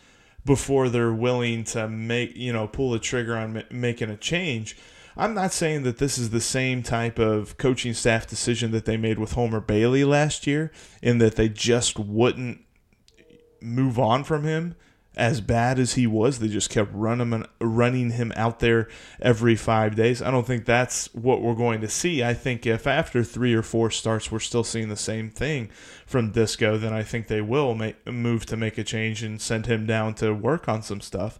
before 0.45 0.89
they're 0.89 1.13
willing 1.13 1.63
to 1.63 1.87
make 1.87 2.35
you 2.35 2.53
know 2.53 2.67
pull 2.67 2.91
the 2.91 2.99
trigger 2.99 3.35
on 3.35 3.63
making 3.71 4.09
a 4.09 4.17
change. 4.17 4.77
I'm 5.17 5.33
not 5.33 5.53
saying 5.53 5.83
that 5.83 5.97
this 5.97 6.17
is 6.17 6.31
the 6.31 6.41
same 6.41 6.83
type 6.83 7.19
of 7.19 7.57
coaching 7.57 7.93
staff 7.93 8.27
decision 8.27 8.71
that 8.71 8.83
they 8.85 8.97
made 8.97 9.17
with 9.17 9.31
Homer 9.31 9.61
Bailey 9.61 10.03
last 10.03 10.45
year, 10.45 10.71
in 11.01 11.19
that 11.19 11.35
they 11.35 11.47
just 11.47 11.97
wouldn't 11.97 12.59
move 13.61 13.97
on 13.97 14.23
from 14.23 14.43
him 14.43 14.75
as 15.15 15.41
bad 15.41 15.79
as 15.79 15.93
he 15.93 16.05
was. 16.07 16.39
They 16.39 16.47
just 16.47 16.69
kept 16.69 16.93
running 16.93 17.45
running 17.59 18.11
him 18.11 18.31
out 18.35 18.59
there 18.59 18.87
every 19.21 19.55
five 19.55 19.95
days. 19.95 20.21
I 20.21 20.31
don't 20.31 20.45
think 20.45 20.65
that's 20.65 21.13
what 21.13 21.41
we're 21.41 21.55
going 21.55 21.81
to 21.81 21.89
see. 21.89 22.23
I 22.23 22.33
think 22.33 22.65
if 22.65 22.87
after 22.87 23.23
three 23.23 23.53
or 23.53 23.61
four 23.61 23.91
starts 23.91 24.31
we're 24.31 24.39
still 24.39 24.63
seeing 24.63 24.89
the 24.89 24.95
same 24.95 25.29
thing 25.29 25.69
from 26.05 26.31
Disco, 26.31 26.77
then 26.77 26.93
I 26.93 27.03
think 27.03 27.27
they 27.27 27.41
will 27.41 27.75
make, 27.75 28.05
move 28.07 28.45
to 28.47 28.57
make 28.57 28.77
a 28.77 28.83
change 28.83 29.23
and 29.23 29.41
send 29.41 29.65
him 29.65 29.85
down 29.85 30.13
to 30.15 30.33
work 30.33 30.67
on 30.67 30.81
some 30.81 31.01
stuff. 31.01 31.39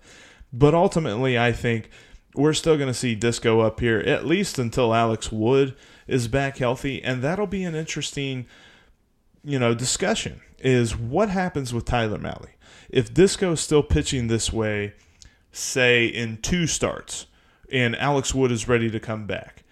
But 0.51 0.74
ultimately, 0.74 1.38
I 1.38 1.51
think 1.51 1.89
we're 2.34 2.53
still 2.53 2.75
going 2.75 2.88
to 2.88 2.94
see 2.94 3.15
Disco 3.15 3.62
up 3.62 3.79
here 3.79 4.00
at 4.00 4.25
least 4.25 4.60
until 4.60 4.94
Alex 4.94 5.32
Wood 5.32 5.75
is 6.08 6.27
back 6.27 6.58
healthy, 6.58 7.03
and 7.03 7.22
that'll 7.22 7.48
be 7.48 7.63
an 7.63 7.75
interesting, 7.75 8.46
you 9.44 9.60
know, 9.60 9.74
discussion. 9.74 10.41
Is 10.60 10.96
what 10.96 11.29
happens 11.29 11.74
with 11.74 11.86
Tyler 11.86 12.17
Mahle? 12.17 12.48
If 12.89 13.13
Disco 13.13 13.53
is 13.53 13.59
still 13.59 13.83
pitching 13.83 14.27
this 14.27 14.51
way, 14.51 14.93
say 15.51 16.05
in 16.05 16.37
two 16.37 16.67
starts, 16.67 17.27
and 17.71 17.95
Alex 17.95 18.33
Wood 18.33 18.51
is 18.51 18.67
ready 18.67 18.89
to 18.91 18.99
come 18.99 19.25
back, 19.25 19.63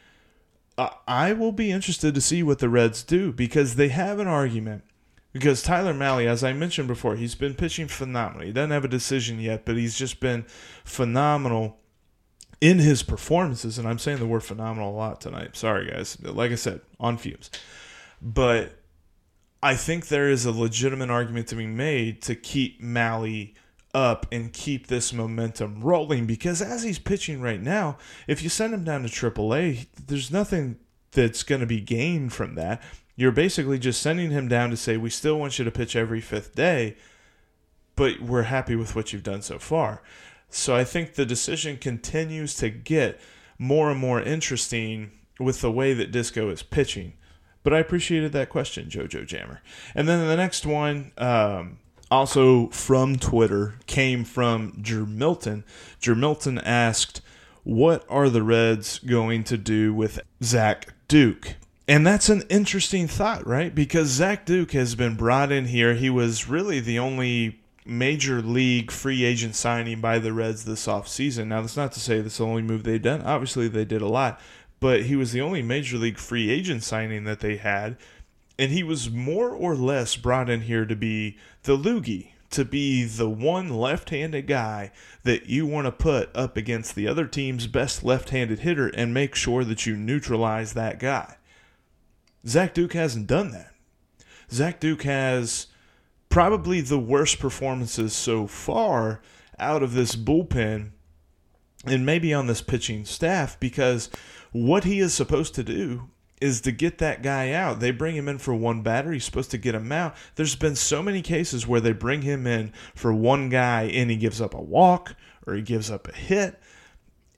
I 0.77 1.33
will 1.33 1.51
be 1.51 1.71
interested 1.71 2.15
to 2.15 2.21
see 2.21 2.41
what 2.41 2.59
the 2.59 2.69
Reds 2.69 3.03
do 3.03 3.31
because 3.31 3.75
they 3.75 3.89
have 3.89 4.19
an 4.19 4.27
argument. 4.27 4.83
Because 5.31 5.63
Tyler 5.63 5.93
Mahle, 5.93 6.27
as 6.27 6.43
I 6.43 6.53
mentioned 6.53 6.87
before, 6.87 7.15
he's 7.15 7.33
been 7.33 7.55
pitching 7.55 7.87
phenomenally. 7.87 8.47
He 8.47 8.53
doesn't 8.53 8.71
have 8.71 8.85
a 8.85 8.89
decision 8.89 9.39
yet, 9.39 9.65
but 9.65 9.77
he's 9.77 9.97
just 9.97 10.19
been 10.19 10.45
phenomenal 10.83 11.77
in 12.61 12.77
his 12.77 13.01
performances. 13.01 13.79
And 13.79 13.87
I'm 13.87 13.97
saying 13.97 14.19
the 14.19 14.27
word 14.27 14.43
phenomenal 14.43 14.91
a 14.91 14.95
lot 14.95 15.21
tonight. 15.21 15.55
Sorry, 15.55 15.89
guys. 15.89 16.21
Like 16.21 16.51
I 16.51 16.55
said, 16.55 16.81
on 16.99 17.17
fumes. 17.17 17.49
But 18.21 18.77
I 19.63 19.77
think 19.77 20.09
there 20.09 20.29
is 20.29 20.45
a 20.45 20.51
legitimate 20.51 21.09
argument 21.09 21.47
to 21.47 21.55
be 21.55 21.67
made 21.67 22.21
to 22.23 22.35
keep 22.35 22.81
Mahle 22.81 23.53
up 23.93 24.25
and 24.29 24.51
keep 24.51 24.87
this 24.87 25.13
momentum 25.13 25.79
rolling 25.79 26.25
because 26.25 26.61
as 26.61 26.83
he's 26.83 26.99
pitching 26.99 27.39
right 27.39 27.61
now, 27.61 27.97
if 28.27 28.43
you 28.43 28.49
send 28.49 28.73
him 28.73 28.83
down 28.83 29.03
to 29.03 29.07
AAA, 29.07 29.87
there's 30.05 30.29
nothing 30.29 30.79
that's 31.11 31.43
going 31.43 31.61
to 31.61 31.67
be 31.67 31.79
gained 31.79 32.33
from 32.33 32.55
that. 32.55 32.83
You're 33.15 33.31
basically 33.31 33.79
just 33.79 34.01
sending 34.01 34.31
him 34.31 34.49
down 34.49 34.69
to 34.69 34.75
say, 34.75 34.97
we 34.97 35.09
still 35.09 35.39
want 35.39 35.57
you 35.57 35.63
to 35.63 35.71
pitch 35.71 35.95
every 35.95 36.19
fifth 36.19 36.55
day, 36.55 36.97
but 37.95 38.19
we're 38.19 38.43
happy 38.43 38.75
with 38.75 38.97
what 38.97 39.13
you've 39.13 39.23
done 39.23 39.43
so 39.43 39.59
far. 39.59 40.03
So 40.49 40.75
I 40.75 40.83
think 40.83 41.13
the 41.13 41.25
decision 41.25 41.77
continues 41.77 42.53
to 42.55 42.69
get 42.69 43.17
more 43.57 43.89
and 43.91 43.99
more 43.99 44.21
interesting 44.21 45.11
with 45.39 45.61
the 45.61 45.71
way 45.71 45.93
that 45.93 46.11
Disco 46.11 46.49
is 46.49 46.63
pitching. 46.63 47.13
But 47.63 47.73
I 47.73 47.79
appreciated 47.79 48.33
that 48.33 48.49
question, 48.49 48.89
Jojo 48.89 49.25
Jammer. 49.25 49.61
And 49.95 50.07
then 50.07 50.27
the 50.27 50.35
next 50.35 50.65
one, 50.65 51.11
um, 51.17 51.79
also 52.11 52.67
from 52.67 53.17
Twitter, 53.17 53.75
came 53.87 54.25
from 54.25 54.73
Jermilton. 54.81 55.63
Jermilton 56.01 56.61
asked, 56.63 57.21
What 57.63 58.05
are 58.09 58.29
the 58.29 58.43
Reds 58.43 58.99
going 58.99 59.43
to 59.45 59.57
do 59.57 59.93
with 59.93 60.19
Zach 60.43 60.93
Duke? 61.07 61.55
And 61.87 62.07
that's 62.07 62.29
an 62.29 62.43
interesting 62.49 63.07
thought, 63.07 63.45
right? 63.45 63.73
Because 63.73 64.07
Zach 64.07 64.45
Duke 64.45 64.71
has 64.71 64.95
been 64.95 65.15
brought 65.15 65.51
in 65.51 65.65
here. 65.65 65.93
He 65.95 66.09
was 66.09 66.47
really 66.47 66.79
the 66.79 66.99
only 66.99 67.59
major 67.85 68.41
league 68.41 68.89
free 68.89 69.25
agent 69.25 69.55
signing 69.55 69.99
by 69.99 70.17
the 70.19 70.31
Reds 70.31 70.63
this 70.63 70.87
offseason. 70.87 71.47
Now, 71.47 71.61
that's 71.61 71.75
not 71.75 71.91
to 71.93 71.99
say 71.99 72.21
that's 72.21 72.37
the 72.37 72.45
only 72.45 72.61
move 72.61 72.83
they've 72.83 73.01
done. 73.01 73.21
Obviously, 73.21 73.67
they 73.67 73.83
did 73.83 74.01
a 74.01 74.07
lot 74.07 74.39
but 74.83 75.03
he 75.03 75.15
was 75.15 75.31
the 75.31 75.39
only 75.39 75.61
major 75.61 75.95
league 75.97 76.17
free 76.17 76.49
agent 76.49 76.83
signing 76.83 77.23
that 77.23 77.39
they 77.39 77.55
had. 77.55 77.95
And 78.59 78.69
he 78.69 78.83
was 78.83 79.09
more 79.09 79.49
or 79.49 79.77
less 79.77 80.17
brought 80.17 80.49
in 80.49 80.63
here 80.63 80.85
to 80.85 80.93
be 80.93 81.37
the 81.63 81.77
loogie, 81.77 82.31
to 82.49 82.65
be 82.65 83.05
the 83.05 83.29
one 83.29 83.69
left 83.69 84.09
handed 84.09 84.45
guy 84.45 84.91
that 85.23 85.45
you 85.45 85.65
want 85.65 85.85
to 85.85 85.91
put 85.93 86.35
up 86.35 86.57
against 86.57 86.95
the 86.95 87.07
other 87.07 87.25
team's 87.27 87.65
best 87.65 88.03
left 88.03 88.31
handed 88.31 88.59
hitter 88.59 88.89
and 88.89 89.13
make 89.13 89.35
sure 89.35 89.63
that 89.63 89.85
you 89.85 89.95
neutralize 89.95 90.73
that 90.73 90.99
guy. 90.99 91.37
Zach 92.45 92.73
Duke 92.73 92.91
hasn't 92.91 93.27
done 93.27 93.51
that. 93.51 93.71
Zach 94.51 94.81
Duke 94.81 95.03
has 95.03 95.67
probably 96.27 96.81
the 96.81 96.99
worst 96.99 97.39
performances 97.39 98.11
so 98.11 98.47
far 98.47 99.21
out 99.57 99.81
of 99.81 99.93
this 99.93 100.17
bullpen 100.17 100.89
and 101.85 102.05
maybe 102.05 102.33
on 102.33 102.47
this 102.47 102.61
pitching 102.61 103.05
staff 103.05 103.57
because 103.61 104.09
what 104.53 104.85
he 104.85 104.99
is 104.99 105.13
supposed 105.13 105.53
to 105.55 105.63
do 105.63 106.09
is 106.39 106.61
to 106.61 106.71
get 106.71 106.97
that 106.97 107.21
guy 107.21 107.51
out. 107.51 107.79
They 107.79 107.91
bring 107.91 108.15
him 108.15 108.27
in 108.27 108.37
for 108.37 108.53
one 108.53 108.81
batter. 108.81 109.11
He's 109.11 109.25
supposed 109.25 109.51
to 109.51 109.57
get 109.57 109.75
him 109.75 109.91
out. 109.91 110.15
There's 110.35 110.55
been 110.55 110.75
so 110.75 111.01
many 111.01 111.21
cases 111.21 111.67
where 111.67 111.79
they 111.79 111.93
bring 111.93 112.21
him 112.21 112.45
in 112.47 112.73
for 112.95 113.13
one 113.13 113.49
guy 113.49 113.83
and 113.83 114.09
he 114.09 114.17
gives 114.17 114.41
up 114.41 114.53
a 114.53 114.61
walk 114.61 115.15
or 115.45 115.55
he 115.55 115.61
gives 115.61 115.89
up 115.89 116.07
a 116.07 116.15
hit 116.15 116.59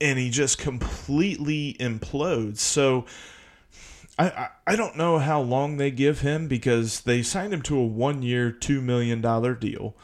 and 0.00 0.18
he 0.18 0.30
just 0.30 0.58
completely 0.58 1.76
implodes. 1.78 2.58
So 2.58 3.06
I, 4.18 4.48
I, 4.66 4.76
don't 4.76 4.96
know 4.96 5.18
how 5.18 5.40
long 5.40 5.76
they 5.76 5.90
give 5.90 6.20
him 6.20 6.48
because 6.48 7.02
they 7.02 7.22
signed 7.22 7.52
him 7.52 7.62
to 7.62 7.78
a 7.78 7.86
one 7.86 8.22
year, 8.22 8.50
$2 8.50 8.82
million 8.82 9.20
deal 9.58 9.94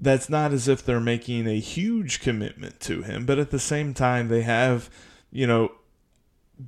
that's 0.00 0.30
not 0.30 0.52
as 0.52 0.66
if 0.66 0.84
they're 0.84 0.98
making 0.98 1.46
a 1.46 1.60
huge 1.60 2.20
commitment 2.20 2.80
to 2.80 3.02
him, 3.02 3.26
but 3.26 3.38
at 3.38 3.50
the 3.50 3.58
same 3.58 3.92
time, 3.92 4.28
they 4.28 4.42
have, 4.42 4.88
you 5.30 5.46
know, 5.46 5.70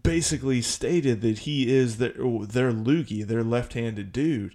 basically 0.03 0.63
stated 0.63 1.21
that 1.23 1.41
he 1.41 1.73
is 1.73 1.99
their, 1.99 2.13
their 2.13 2.73
loogie, 2.73 3.27
their 3.27 3.43
left 3.43 3.75
handed 3.75 4.13
dude. 4.13 4.55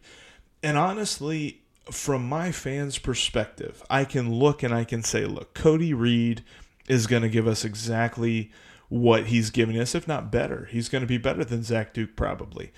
And 0.63 0.77
honestly, 0.77 1.61
from 1.91 2.27
my 2.27 2.51
fans' 2.51 2.97
perspective, 2.97 3.83
I 3.89 4.05
can 4.05 4.33
look 4.33 4.63
and 4.63 4.73
I 4.73 4.83
can 4.83 5.03
say, 5.03 5.25
look, 5.25 5.53
Cody 5.53 5.93
Reed 5.93 6.43
is 6.87 7.07
going 7.07 7.21
to 7.21 7.29
give 7.29 7.47
us 7.47 7.63
exactly 7.63 8.51
what 8.89 9.27
he's 9.27 9.49
giving 9.49 9.77
us, 9.77 9.93
if 9.93 10.07
not 10.07 10.31
better. 10.31 10.67
He's 10.71 10.89
going 10.89 11.01
to 11.01 11.07
be 11.07 11.17
better 11.17 11.43
than 11.43 11.63
Zach 11.63 11.93
Duke, 11.93 12.15
probably 12.15 12.71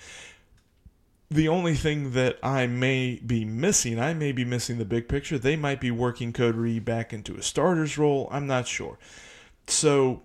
the 1.30 1.48
only 1.48 1.74
thing 1.74 2.12
that 2.12 2.38
I 2.42 2.66
may 2.66 3.20
be 3.24 3.44
missing, 3.44 4.00
I 4.00 4.14
may 4.14 4.32
be 4.32 4.44
missing 4.44 4.78
the 4.78 4.84
big 4.84 5.08
picture. 5.08 5.38
They 5.38 5.54
might 5.54 5.80
be 5.80 5.92
working 5.92 6.32
Cody 6.32 6.58
Reed 6.58 6.84
back 6.84 7.12
into 7.12 7.36
a 7.36 7.42
starter's 7.42 7.96
role. 7.96 8.28
I'm 8.32 8.48
not 8.48 8.66
sure. 8.66 8.98
So 9.68 10.22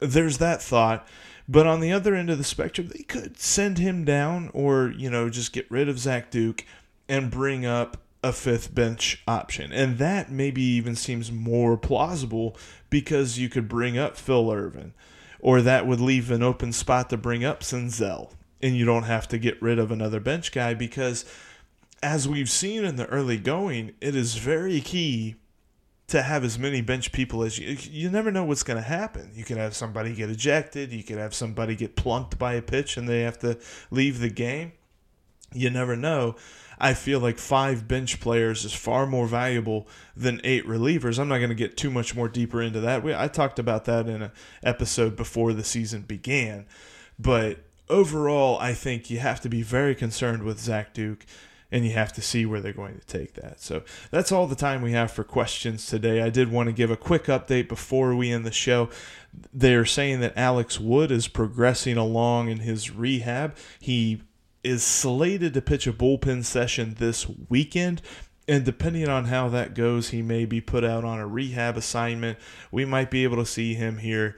there's 0.00 0.38
that 0.38 0.60
thought. 0.60 1.06
But 1.48 1.66
on 1.66 1.80
the 1.80 1.92
other 1.92 2.14
end 2.14 2.28
of 2.28 2.38
the 2.38 2.44
spectrum, 2.44 2.88
they 2.88 3.04
could 3.04 3.40
send 3.40 3.78
him 3.78 4.04
down 4.04 4.50
or, 4.52 4.92
you 4.96 5.08
know, 5.08 5.30
just 5.30 5.52
get 5.52 5.70
rid 5.70 5.88
of 5.88 5.98
Zach 5.98 6.30
Duke 6.30 6.64
and 7.08 7.30
bring 7.30 7.64
up 7.64 7.96
a 8.22 8.32
fifth 8.32 8.74
bench 8.74 9.22
option. 9.26 9.72
And 9.72 9.96
that 9.98 10.30
maybe 10.30 10.62
even 10.62 10.94
seems 10.94 11.32
more 11.32 11.78
plausible 11.78 12.56
because 12.90 13.38
you 13.38 13.48
could 13.48 13.68
bring 13.68 13.96
up 13.96 14.16
Phil 14.16 14.50
Ervin, 14.50 14.92
or 15.40 15.62
that 15.62 15.86
would 15.86 16.00
leave 16.00 16.30
an 16.30 16.42
open 16.42 16.72
spot 16.72 17.08
to 17.10 17.16
bring 17.16 17.44
up 17.44 17.60
Senzel 17.60 18.32
and 18.60 18.76
you 18.76 18.84
don't 18.84 19.04
have 19.04 19.28
to 19.28 19.38
get 19.38 19.60
rid 19.62 19.78
of 19.78 19.90
another 19.90 20.20
bench 20.20 20.52
guy 20.52 20.74
because 20.74 21.24
as 22.02 22.28
we've 22.28 22.50
seen 22.50 22.84
in 22.84 22.96
the 22.96 23.06
early 23.06 23.36
going, 23.36 23.92
it 24.00 24.14
is 24.14 24.36
very 24.36 24.80
key 24.80 25.36
to 26.08 26.22
have 26.22 26.42
as 26.42 26.58
many 26.58 26.80
bench 26.80 27.12
people 27.12 27.42
as 27.42 27.58
you 27.58 27.76
you 27.90 28.10
never 28.10 28.30
know 28.30 28.44
what's 28.44 28.62
going 28.62 28.82
to 28.82 28.88
happen. 28.88 29.30
You 29.34 29.44
could 29.44 29.58
have 29.58 29.74
somebody 29.74 30.14
get 30.14 30.30
ejected, 30.30 30.92
you 30.92 31.04
could 31.04 31.18
have 31.18 31.34
somebody 31.34 31.76
get 31.76 31.96
plunked 31.96 32.38
by 32.38 32.54
a 32.54 32.62
pitch 32.62 32.96
and 32.96 33.08
they 33.08 33.20
have 33.20 33.38
to 33.40 33.58
leave 33.90 34.18
the 34.18 34.30
game. 34.30 34.72
You 35.52 35.70
never 35.70 35.96
know. 35.96 36.36
I 36.80 36.94
feel 36.94 37.18
like 37.18 37.38
five 37.38 37.88
bench 37.88 38.20
players 38.20 38.64
is 38.64 38.72
far 38.72 39.06
more 39.06 39.26
valuable 39.26 39.88
than 40.16 40.40
eight 40.44 40.64
relievers. 40.66 41.18
I'm 41.18 41.28
not 41.28 41.38
going 41.38 41.48
to 41.48 41.54
get 41.54 41.76
too 41.76 41.90
much 41.90 42.14
more 42.14 42.28
deeper 42.28 42.62
into 42.62 42.80
that. 42.80 43.02
We, 43.02 43.14
I 43.14 43.28
talked 43.28 43.58
about 43.58 43.84
that 43.86 44.08
in 44.08 44.22
an 44.22 44.30
episode 44.62 45.16
before 45.16 45.52
the 45.52 45.64
season 45.64 46.02
began, 46.02 46.66
but 47.18 47.58
overall, 47.88 48.58
I 48.60 48.74
think 48.74 49.10
you 49.10 49.18
have 49.18 49.40
to 49.40 49.48
be 49.48 49.62
very 49.62 49.94
concerned 49.94 50.44
with 50.44 50.60
Zach 50.60 50.94
Duke 50.94 51.26
and 51.70 51.84
you 51.84 51.92
have 51.92 52.12
to 52.14 52.22
see 52.22 52.46
where 52.46 52.60
they're 52.60 52.72
going 52.72 52.98
to 52.98 53.06
take 53.06 53.34
that. 53.34 53.60
So 53.60 53.82
that's 54.10 54.32
all 54.32 54.46
the 54.46 54.56
time 54.56 54.82
we 54.82 54.92
have 54.92 55.10
for 55.10 55.24
questions 55.24 55.86
today. 55.86 56.22
I 56.22 56.30
did 56.30 56.50
want 56.50 56.68
to 56.68 56.72
give 56.72 56.90
a 56.90 56.96
quick 56.96 57.24
update 57.24 57.68
before 57.68 58.14
we 58.14 58.30
end 58.30 58.46
the 58.46 58.52
show. 58.52 58.88
They're 59.52 59.84
saying 59.84 60.20
that 60.20 60.32
Alex 60.36 60.80
Wood 60.80 61.10
is 61.10 61.28
progressing 61.28 61.96
along 61.96 62.48
in 62.48 62.60
his 62.60 62.90
rehab. 62.90 63.56
He 63.78 64.22
is 64.64 64.82
slated 64.82 65.54
to 65.54 65.62
pitch 65.62 65.86
a 65.86 65.92
bullpen 65.92 66.44
session 66.44 66.96
this 66.98 67.26
weekend. 67.48 68.02
And 68.48 68.64
depending 68.64 69.08
on 69.08 69.26
how 69.26 69.50
that 69.50 69.74
goes, 69.74 70.08
he 70.08 70.22
may 70.22 70.46
be 70.46 70.62
put 70.62 70.82
out 70.82 71.04
on 71.04 71.20
a 71.20 71.26
rehab 71.26 71.76
assignment. 71.76 72.38
We 72.70 72.86
might 72.86 73.10
be 73.10 73.22
able 73.24 73.36
to 73.36 73.46
see 73.46 73.74
him 73.74 73.98
here 73.98 74.36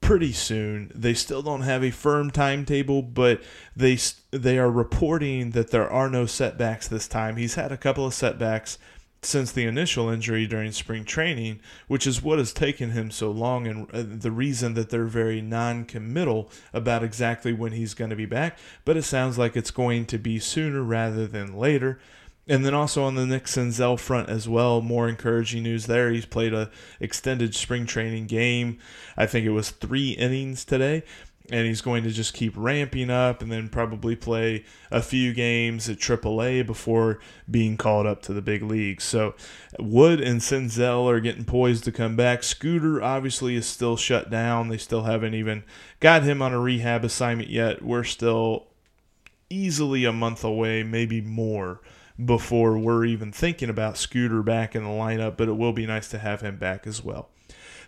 pretty 0.00 0.32
soon. 0.32 0.90
They 0.94 1.12
still 1.12 1.42
don't 1.42 1.62
have 1.62 1.84
a 1.84 1.90
firm 1.90 2.30
timetable, 2.30 3.02
but 3.02 3.42
they 3.76 3.98
they 4.30 4.58
are 4.58 4.70
reporting 4.70 5.50
that 5.50 5.70
there 5.70 5.90
are 5.90 6.08
no 6.08 6.24
setbacks 6.24 6.88
this 6.88 7.06
time. 7.06 7.36
He's 7.36 7.56
had 7.56 7.72
a 7.72 7.76
couple 7.76 8.06
of 8.06 8.14
setbacks 8.14 8.78
since 9.24 9.52
the 9.52 9.64
initial 9.64 10.08
injury 10.08 10.46
during 10.46 10.72
spring 10.72 11.04
training, 11.04 11.60
which 11.86 12.08
is 12.08 12.22
what 12.22 12.38
has 12.38 12.52
taken 12.52 12.90
him 12.90 13.10
so 13.10 13.30
long 13.30 13.68
and 13.68 13.88
uh, 13.94 14.02
the 14.04 14.32
reason 14.32 14.74
that 14.74 14.90
they're 14.90 15.04
very 15.04 15.40
non-committal 15.40 16.50
about 16.72 17.04
exactly 17.04 17.52
when 17.52 17.70
he's 17.70 17.94
going 17.94 18.10
to 18.10 18.16
be 18.16 18.26
back, 18.26 18.58
but 18.84 18.96
it 18.96 19.02
sounds 19.02 19.38
like 19.38 19.56
it's 19.56 19.70
going 19.70 20.04
to 20.06 20.18
be 20.18 20.40
sooner 20.40 20.82
rather 20.82 21.26
than 21.28 21.56
later. 21.56 22.00
And 22.48 22.66
then 22.66 22.74
also 22.74 23.04
on 23.04 23.14
the 23.14 23.24
Nick 23.24 23.44
Senzel 23.44 23.98
front 23.98 24.28
as 24.28 24.48
well, 24.48 24.80
more 24.80 25.08
encouraging 25.08 25.62
news 25.62 25.86
there. 25.86 26.10
He's 26.10 26.26
played 26.26 26.52
a 26.52 26.70
extended 26.98 27.54
spring 27.54 27.86
training 27.86 28.26
game. 28.26 28.78
I 29.16 29.26
think 29.26 29.46
it 29.46 29.50
was 29.52 29.70
three 29.70 30.10
innings 30.10 30.64
today, 30.64 31.04
and 31.50 31.68
he's 31.68 31.80
going 31.80 32.02
to 32.02 32.10
just 32.10 32.34
keep 32.34 32.52
ramping 32.56 33.10
up 33.10 33.42
and 33.42 33.52
then 33.52 33.68
probably 33.68 34.16
play 34.16 34.64
a 34.90 35.00
few 35.00 35.32
games 35.32 35.88
at 35.88 35.98
AAA 35.98 36.66
before 36.66 37.20
being 37.48 37.76
called 37.76 38.06
up 38.06 38.22
to 38.22 38.32
the 38.32 38.42
big 38.42 38.64
leagues. 38.64 39.04
So 39.04 39.36
Wood 39.78 40.20
and 40.20 40.40
Senzel 40.40 41.08
are 41.08 41.20
getting 41.20 41.44
poised 41.44 41.84
to 41.84 41.92
come 41.92 42.16
back. 42.16 42.42
Scooter 42.42 43.00
obviously 43.00 43.54
is 43.54 43.66
still 43.66 43.96
shut 43.96 44.30
down. 44.30 44.68
They 44.68 44.78
still 44.78 45.04
haven't 45.04 45.34
even 45.34 45.62
got 46.00 46.24
him 46.24 46.42
on 46.42 46.52
a 46.52 46.58
rehab 46.58 47.04
assignment 47.04 47.50
yet. 47.50 47.82
We're 47.82 48.02
still 48.02 48.66
easily 49.48 50.04
a 50.04 50.12
month 50.12 50.42
away, 50.42 50.82
maybe 50.82 51.20
more 51.20 51.80
before 52.24 52.78
we're 52.78 53.04
even 53.04 53.32
thinking 53.32 53.70
about 53.70 53.96
Scooter 53.96 54.42
back 54.42 54.74
in 54.74 54.84
the 54.84 54.90
lineup, 54.90 55.36
but 55.36 55.48
it 55.48 55.56
will 55.56 55.72
be 55.72 55.86
nice 55.86 56.08
to 56.10 56.18
have 56.18 56.40
him 56.40 56.56
back 56.56 56.86
as 56.86 57.02
well. 57.02 57.28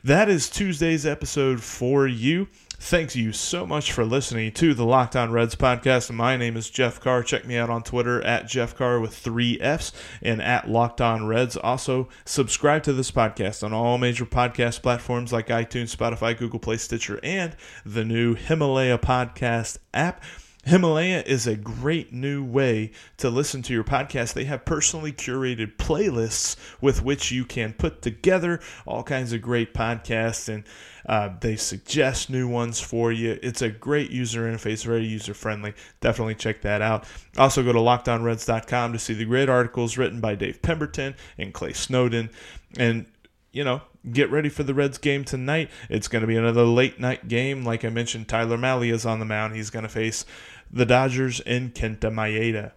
That 0.05 0.29
is 0.29 0.51
Tuesday's 0.51 1.07
episode 1.07 1.62
for 1.62 2.07
you. 2.07 2.49
Thanks 2.79 3.16
you 3.16 3.33
so 3.33 3.64
much 3.64 3.92
for 3.92 4.05
listening 4.05 4.53
to 4.53 4.75
the 4.75 4.85
Locked 4.85 5.16
On 5.16 5.33
Reds 5.33 5.55
podcast. 5.55 6.11
My 6.11 6.37
name 6.37 6.59
is 6.59 6.68
Jeff 6.68 7.01
Carr. 7.01 7.23
Check 7.23 7.47
me 7.47 7.57
out 7.57 7.70
on 7.70 7.83
Twitter 7.83 8.20
at 8.23 8.47
Jeff 8.47 8.77
Carr 8.77 9.01
with 9.01 9.16
three 9.16 9.59
F's 9.61 9.92
and 10.20 10.42
at 10.42 10.68
Locked 10.68 11.01
On 11.01 11.27
Reds. 11.27 11.57
Also, 11.57 12.11
subscribe 12.27 12.83
to 12.83 12.92
this 12.92 13.11
podcast 13.11 13.64
on 13.64 13.73
all 13.73 13.97
major 13.97 14.27
podcast 14.27 14.83
platforms 14.83 15.33
like 15.33 15.47
iTunes, 15.47 15.97
Spotify, 15.97 16.37
Google 16.37 16.59
Play, 16.59 16.77
Stitcher, 16.77 17.18
and 17.23 17.57
the 17.87 18.05
new 18.05 18.35
Himalaya 18.35 18.99
podcast 18.99 19.79
app. 19.94 20.23
Himalaya 20.66 21.22
is 21.27 21.46
a 21.46 21.57
great 21.57 22.12
new 22.12 22.42
way 22.42 22.92
to 23.18 23.29
listen 23.29 23.62
to 23.62 23.72
your 23.72 23.85
podcast. 23.85 24.33
They 24.33 24.44
have 24.44 24.64
personally 24.64 25.12
curated 25.12 25.77
playlists 25.77 26.57
with 26.81 27.03
which 27.03 27.31
you 27.31 27.44
can 27.44 27.74
put 27.74 28.03
together 28.03 28.61
all 28.87 29.03
kinds 29.03 29.33
of 29.33 29.42
great 29.42 29.74
podcasts 29.74 30.48
and 30.48 30.64
uh, 31.07 31.31
they 31.40 31.57
suggest 31.57 32.31
new 32.31 32.48
ones 32.48 32.81
for 32.81 33.12
you. 33.12 33.38
It's 33.42 33.61
a 33.61 33.68
great 33.68 34.11
user 34.11 34.50
interface, 34.50 34.85
very 34.85 35.05
user 35.05 35.35
friendly. 35.35 35.74
Definitely 36.00 36.37
check 36.37 36.62
that 36.62 36.81
out. 36.81 37.07
Also, 37.37 37.62
go 37.62 37.72
to 37.72 37.79
lockedonreds.com 37.79 38.92
to 38.94 38.98
see 38.98 39.14
the 39.14 39.27
great 39.27 39.50
articles 39.50 39.98
written 39.98 40.20
by 40.20 40.35
Dave 40.35 40.62
Pemberton 40.62 41.14
and 41.37 41.53
Clay 41.53 41.74
Snowden. 41.74 42.31
And 42.79 43.07
you 43.55 43.62
know, 43.62 43.81
get 44.11 44.31
ready 44.31 44.48
for 44.48 44.64
the 44.64 44.74
Reds 44.74 44.98
game 44.98 45.24
tonight. 45.24 45.70
It's 45.88 46.09
going 46.09 46.22
to 46.22 46.27
be 46.27 46.37
another 46.37 46.64
late 46.64 46.98
night 46.98 47.29
game. 47.29 47.64
Like 47.64 47.85
I 47.85 47.88
mentioned, 47.88 48.29
Tyler 48.29 48.59
Mahle 48.59 48.92
is 48.92 49.07
on 49.07 49.20
the 49.20 49.24
mound. 49.24 49.55
He's 49.55 49.70
going 49.70 49.85
to 49.85 49.88
face 49.88 50.27
the 50.75 50.85
Dodgers 50.85 51.39
in 51.41 51.71
Kenta 51.71 52.13
Maeda. 52.13 52.73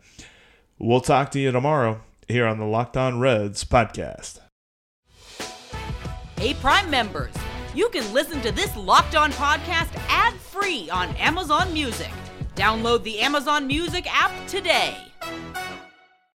We'll 0.77 1.01
talk 1.01 1.31
to 1.31 1.39
you 1.39 1.51
tomorrow 1.51 2.01
here 2.27 2.45
on 2.45 2.59
the 2.59 2.65
Locked 2.65 2.95
On 2.95 3.19
Reds 3.19 3.63
podcast. 3.63 4.39
Hey, 6.37 6.53
Prime 6.53 6.91
members, 6.91 7.33
you 7.73 7.89
can 7.89 8.13
listen 8.13 8.39
to 8.41 8.51
this 8.51 8.75
Locked 8.77 9.15
On 9.15 9.31
podcast 9.31 9.89
ad 10.09 10.35
free 10.35 10.87
on 10.91 11.09
Amazon 11.15 11.73
Music. 11.73 12.11
Download 12.55 13.01
the 13.01 13.19
Amazon 13.19 13.65
Music 13.65 14.05
app 14.13 14.31
today. 14.47 14.95